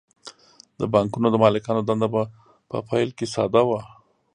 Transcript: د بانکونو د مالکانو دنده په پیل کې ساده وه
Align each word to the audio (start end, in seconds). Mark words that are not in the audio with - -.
د 0.79 0.81
بانکونو 0.93 1.27
د 1.31 1.35
مالکانو 1.43 1.81
دنده 1.89 2.07
په 2.69 2.77
پیل 2.89 3.09
کې 3.17 3.25
ساده 3.33 3.61
وه 3.67 3.81